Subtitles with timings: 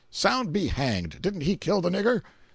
[0.09, 1.21] "Sound be hanged!
[1.21, 2.23] Didn't he kill the nigger?"